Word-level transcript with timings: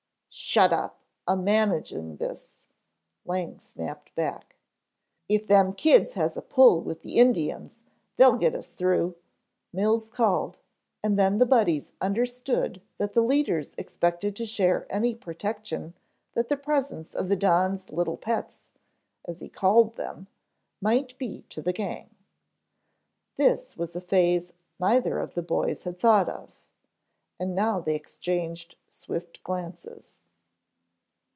"Shut 0.33 0.71
up, 0.71 1.01
I'm 1.27 1.43
managing 1.43 2.15
this," 2.15 2.55
Lang 3.25 3.59
snapped 3.59 4.15
back. 4.15 4.55
"If 5.27 5.45
them 5.45 5.73
kids 5.73 6.13
has 6.13 6.37
a 6.37 6.41
pull 6.41 6.79
with 6.79 7.01
the 7.01 7.17
Indians 7.17 7.81
they'll 8.15 8.37
get 8.37 8.55
us 8.55 8.69
through," 8.69 9.15
Mills 9.73 10.09
called, 10.09 10.59
and 11.03 11.19
then 11.19 11.37
the 11.37 11.45
Buddies 11.45 11.91
understood 11.99 12.81
that 12.97 13.11
the 13.11 13.21
leaders 13.21 13.73
expected 13.77 14.37
to 14.37 14.45
share 14.45 14.87
any 14.89 15.13
protection 15.15 15.95
that 16.33 16.47
the 16.47 16.55
presence 16.55 17.13
of 17.13 17.27
the 17.27 17.35
"Don's 17.35 17.89
little 17.89 18.15
pets" 18.17 18.69
as 19.25 19.41
he 19.41 19.49
called 19.49 19.97
them, 19.97 20.27
might 20.79 21.17
be 21.17 21.41
to 21.49 21.61
the 21.61 21.73
gang. 21.73 22.09
This 23.35 23.75
was 23.75 23.97
a 23.97 24.01
phase 24.01 24.53
neither 24.79 25.19
of 25.19 25.33
the 25.33 25.41
boys 25.43 25.83
had 25.83 25.97
thought 25.99 26.29
of, 26.29 26.65
and 27.37 27.53
now 27.53 27.81
they 27.81 27.95
exchanged 27.95 28.77
swift 28.89 29.43
glances. 29.43 30.19